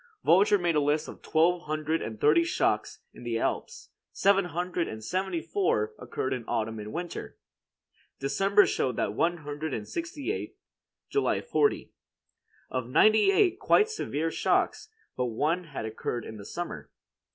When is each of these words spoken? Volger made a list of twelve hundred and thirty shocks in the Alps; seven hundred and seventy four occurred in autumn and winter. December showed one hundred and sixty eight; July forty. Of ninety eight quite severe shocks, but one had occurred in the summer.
Volger 0.25 0.59
made 0.59 0.73
a 0.75 0.79
list 0.79 1.07
of 1.07 1.21
twelve 1.21 1.65
hundred 1.65 2.01
and 2.01 2.19
thirty 2.19 2.43
shocks 2.43 3.01
in 3.13 3.21
the 3.21 3.37
Alps; 3.37 3.89
seven 4.11 4.45
hundred 4.45 4.87
and 4.87 5.03
seventy 5.03 5.41
four 5.43 5.93
occurred 5.99 6.33
in 6.33 6.43
autumn 6.47 6.79
and 6.79 6.91
winter. 6.91 7.37
December 8.17 8.65
showed 8.65 8.97
one 8.97 9.37
hundred 9.37 9.75
and 9.75 9.87
sixty 9.87 10.31
eight; 10.31 10.57
July 11.11 11.39
forty. 11.39 11.91
Of 12.71 12.87
ninety 12.89 13.29
eight 13.31 13.59
quite 13.59 13.91
severe 13.91 14.31
shocks, 14.31 14.89
but 15.15 15.25
one 15.25 15.65
had 15.65 15.85
occurred 15.85 16.25
in 16.25 16.37
the 16.37 16.45
summer. 16.47 16.89